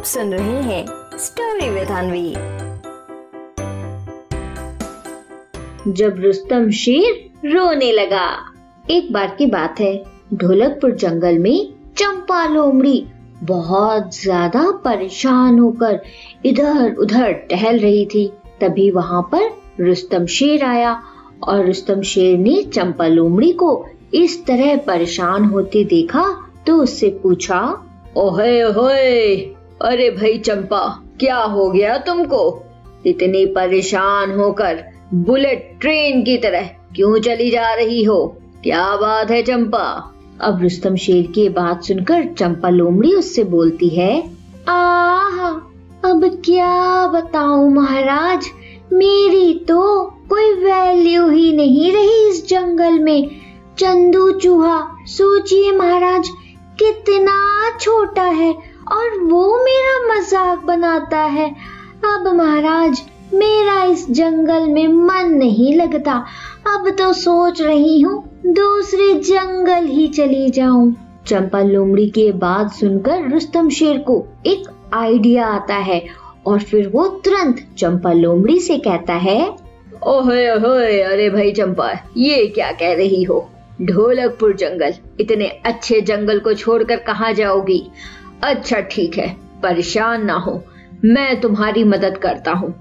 [0.00, 2.30] आप सुन रहे हैं स्टोरी विद अनवी
[5.94, 8.24] जब रुस्तम शेर रोने लगा।
[8.90, 9.92] एक बार की बात है,
[10.34, 13.04] ढोलकपुर जंगल में चंपा लोमड़ी
[13.44, 16.00] बहुत ज़्यादा परेशान होकर
[16.46, 18.26] इधर उधर टहल रही थी।
[18.60, 19.48] तभी वहाँ पर
[19.80, 20.98] रुस्तम शेर आया
[21.44, 23.72] और रुस्तम शेर ने चंपा लोमड़ी को
[24.14, 26.28] इस तरह परेशान होते देखा
[26.66, 27.62] तो उससे पूछा,
[28.18, 30.78] ओहे ओहे अरे भाई चंपा,
[31.20, 32.62] क्या हो गया तुमको?
[33.06, 34.84] इतनी परेशान होकर
[35.14, 36.62] बुलेट ट्रेन की तरह
[36.96, 38.36] क्यों चली जा रही हो?
[38.62, 40.14] क्या बात है चंपा?
[40.40, 44.30] अब रुस्तम शेर की बात सुनकर चंपा लोमड़ी उससे बोलती है,
[44.68, 45.48] आह,
[46.10, 48.46] अब क्या बताऊँ महाराज?
[48.92, 49.80] मेरी तो
[50.30, 53.30] कोई वैल्यू ही नहीं रही इस जंगल में।
[53.78, 56.28] चंदू चूहा, सोचिए महाराज,
[56.78, 57.38] कितना
[57.78, 61.48] छोटा है। और वो मेरा मज़ाक बनाता है।
[62.06, 63.02] अब महाराज,
[63.34, 66.12] मेरा इस जंगल में मन नहीं लगता।
[66.68, 70.94] अब तो सोच रही हूँ, दूसरे जंगल ही चली जाऊँ।
[71.26, 76.02] चंपा लोमड़ी के बात सुनकर रुस्तम शेर को एक आइडिया आता है
[76.46, 79.40] और फिर वो तुरंत चंपा लोमड़ी से कहता है,
[80.04, 83.48] ओहे ओहे, अरे भाई चंपा ये क्या कह रही हो?
[83.82, 87.82] ढोलकपुर जंगल, इतने अच्छे जंगल को छोड़कर कहाँ जाओगी?
[88.42, 89.28] अच्छा ठीक है,
[89.62, 90.62] परेशान ना हो।
[91.04, 92.74] मैं तुम्हारी मदद करता हूँ।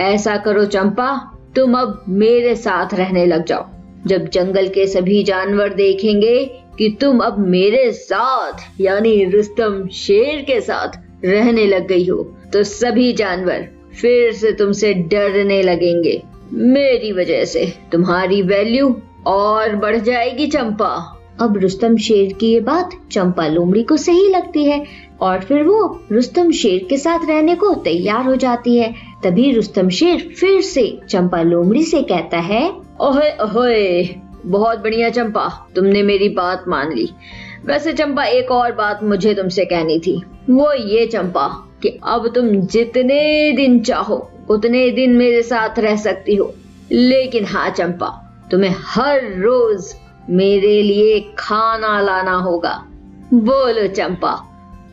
[0.00, 1.10] ऐसा करो चंपा,
[1.56, 3.66] तुम अब मेरे साथ रहने लग जाओ।
[4.06, 6.44] जब जंगल के सभी जानवर देखेंगे
[6.78, 12.22] कि तुम अब मेरे साथ, यानी रुस्तम शेर के साथ रहने लग गई हो
[12.52, 13.68] तो सभी जानवर
[14.00, 16.22] फिर से तुमसे डरने लगेंगे।
[16.52, 22.90] मेरी वजह से तुम्हारी वैल्यू और बढ़ जाएगी चंपा। अब रुस्तम शेर की ये बात
[23.12, 24.84] चंपा लोमड़ी को सही लगती है
[25.20, 28.94] और फिर वो रुस्तम शेर के साथ रहने को तैयार हो जाती है।
[29.24, 34.08] तभी रुस्तम शेर फिर से चंपा लोमड़ी से कहता है, ओहे ओहे,
[34.46, 37.08] बहुत बढ़िया चंपा, तुमने मेरी बात मान ली।
[37.64, 41.48] वैसे चंपा एक और बात मुझे तुमसे कहनी थी। वो ये चंपा
[41.82, 46.54] कि अब तुम जितने दिन चाहो, उतने दिन मेरे साथ रह सकती हो।
[46.92, 48.08] लेकिन हाँ चंपा,
[48.50, 49.94] तुम्हें हर रोज
[50.30, 52.84] मेरे लिए खाना लाना होगा।
[53.34, 54.44] बोलो चंपा।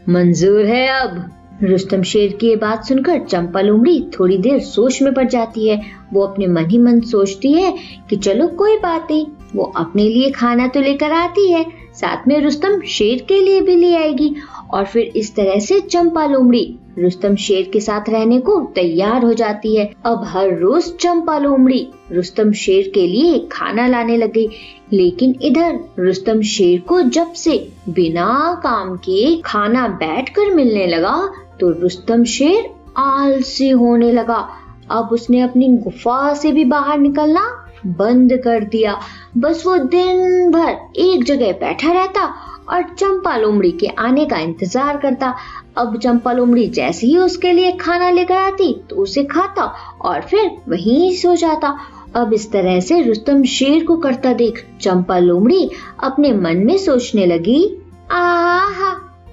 [0.09, 1.31] मंजूर है अब।
[1.63, 5.81] रुस्तम शेर की ये बात सुनकर चंपा लोमड़ी थोड़ी देर सोच में पड़ जाती है।
[6.13, 7.77] वो अपने मन ही मन सोचती है
[8.09, 12.39] कि चलो कोई बात नहीं, वो अपने लिए खाना तो लेकर आती है। साथ में
[12.41, 14.35] रुस्तम शेर के लिए भी ले आएगी।
[14.73, 16.63] और फिर इस तरह से चंपा लोमड़ी
[16.99, 21.87] रुस्तम शेर के साथ रहने को तैयार हो जाती है। अब हर रोज चंपा लोमड़ी
[22.11, 24.49] रुस्तम शेर के लिए खाना लाने लगी।
[24.93, 27.57] लेकिन इधर रुस्तम शेर को जब से
[27.89, 31.17] बिना काम के खाना बैठकर मिलने लगा
[31.59, 34.47] तो रुस्तम शेर आलसी होने लगा।
[34.91, 37.45] अब उसने अपनी गुफा से भी बाहर निकलना
[37.87, 38.99] बंद कर दिया।
[39.37, 42.33] बस वो दिन भर एक जगह बैठा रहता
[42.69, 45.33] और चंपा लोमड़ी के आने का इंतज़ार करता।
[45.77, 49.65] अब चंपा लोमड़ी जैसे ही उसके लिए खाना लेकर आती तो उसे खाता
[50.01, 51.77] और फिर वहीं सो जाता।
[52.15, 55.69] अब इस तरह से रुस्तम शेर को करता देख चंपा लोमड़ी
[56.03, 57.63] अपने मन में सोचने लगी,
[58.11, 58.91] आहा,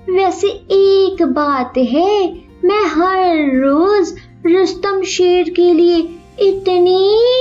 [0.09, 2.33] वैसे एक बात है,
[2.65, 4.13] मैं हर रोज
[4.47, 5.99] रुस्तम शेर के लिए
[6.41, 7.32] इतनी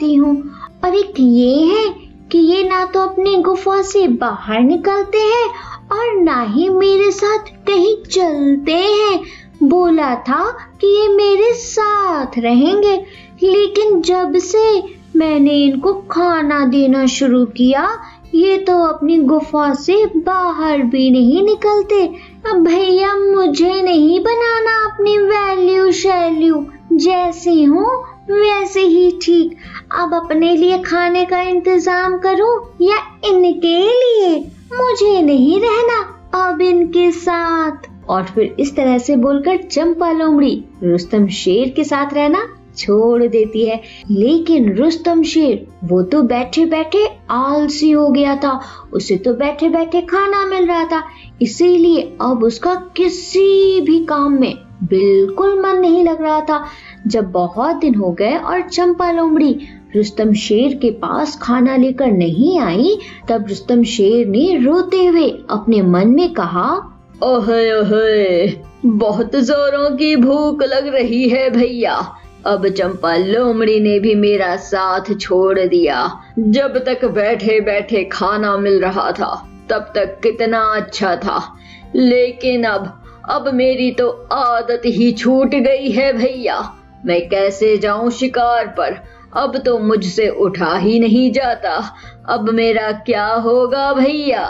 [0.00, 0.50] लेकर हूँ।
[0.84, 1.88] और एक ये है
[2.32, 5.48] कि ये ना तो अपनी गुफा से बाहर निकलते हैं
[5.92, 9.20] और ना ही मेरे साथ कहीं चलते हैं।
[9.62, 12.96] बोला था कि ये मेरे साथ रहेंगे,
[13.42, 14.82] लेकिन जब से
[15.16, 17.98] मैंने इनको खाना देना शुरू किया,
[18.34, 22.06] ये तो अपनी गुफा से बाहर भी नहीं निकलते।
[22.50, 29.56] अब भैया मुझे नहीं बनाना अपनी वैल्यू शैल्यू जैसी हूँ वैसे ही ठीक।
[30.00, 32.50] अब अपने लिए खाने का इंतज़ाम करो
[32.80, 34.38] या इनके लिए?
[34.74, 36.00] मुझे नहीं रहना
[36.44, 42.14] अब इनके साथ। और फिर इस तरह से बोलकर चंपा लोमड़ी रुस्तम शेर के साथ
[42.14, 42.48] रहना
[42.78, 43.80] छोड़ देती है।
[44.10, 48.60] लेकिन रुस्तम शेर, वो तो बैठे बैठे आलसी हो गया था।
[48.92, 51.02] उसे तो बैठे बैठे खाना मिल रहा था।
[51.42, 56.64] इसीलिए अब उसका किसी भी काम में बिल्कुल मन नहीं लग रहा था।
[57.06, 59.60] जब बहुत दिन हो गए और चंपा लोमड़ी
[59.96, 62.98] रुस्तम शेर के पास खाना लेकर नहीं आई,
[63.28, 66.76] तब रुस्तम शेर ने रोते हुए अपने मन में कहा,
[67.22, 68.52] ओहे ओहे,
[68.86, 72.14] बहुत जोरों की भूख लग रही है भैया।
[72.46, 78.80] अब चंपा लोमड़ी ने भी मेरा साथ छोड़ दिया। जब तक बैठे बैठे खाना मिल
[78.80, 81.58] रहा था, तब तक कितना अच्छा था।
[81.96, 86.72] लेकिन अब अब मेरी तो आदत ही छूट गई है भैया।
[87.06, 88.96] मैं कैसे जाऊँ शिकार पर?
[89.36, 91.96] अब तो मुझसे उठा ही नहीं जाता।
[92.28, 94.44] अब मेरा क्या होगा भैया?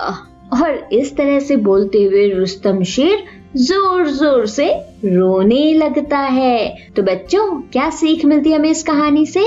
[0.52, 3.24] और इस तरह से बोलते हुए रुस्तम शेर
[3.56, 4.68] ज़ोर ज़ोर से
[5.04, 9.46] रोने लगता है। तो बच्चों, क्या सीख मिलती है हमें इस कहानी से?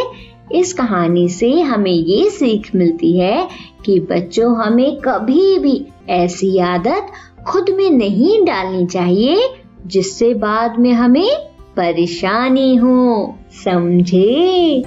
[0.51, 3.48] इस कहानी से हमें ये सीख मिलती है
[3.86, 7.07] कि बच्चों, हमें कभी भी ऐसी आदत
[7.47, 9.56] खुद में नहीं डालनी चाहिए,
[9.86, 11.30] जिससे बाद में हमें
[11.75, 14.83] परेशानी हो। समझे?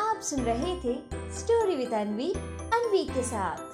[0.00, 0.94] आप सुन रहे थे
[1.38, 2.32] स्टोरी विद अनवी
[2.74, 3.65] अनवी के साथ।